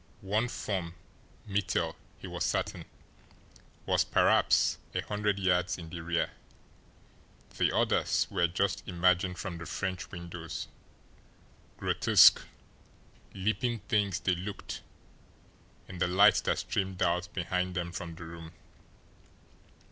One 0.25 0.47
form 0.47 0.95
Mittel, 1.47 1.95
he 2.17 2.25
was 2.25 2.43
certain 2.43 2.85
was 3.85 4.03
perhaps 4.03 4.79
a 4.95 5.01
hundred 5.03 5.37
yards 5.37 5.77
in 5.77 5.89
the 5.91 6.01
rear. 6.01 6.31
The 7.55 7.71
others 7.71 8.25
were 8.31 8.47
just 8.47 8.81
emerging 8.87 9.35
from 9.35 9.59
the 9.59 9.67
French 9.67 10.09
windows 10.09 10.67
grotesque, 11.77 12.41
leaping 13.35 13.77
things 13.89 14.19
they 14.19 14.33
looked, 14.33 14.81
in 15.87 15.99
the 15.99 16.07
light 16.07 16.41
that 16.45 16.57
streamed 16.57 17.03
out 17.03 17.31
behind 17.35 17.75
them 17.75 17.91
from 17.91 18.15
the 18.15 18.23
room. 18.23 18.53